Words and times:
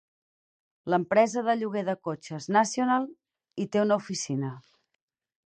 L'empresa 0.93 1.43
de 1.47 1.55
lloguer 1.59 1.83
de 1.89 1.95
cotxes 2.07 2.49
National 2.57 3.07
hi 3.65 3.69
té 3.77 3.85
una 3.85 4.01
oficina. 4.03 4.53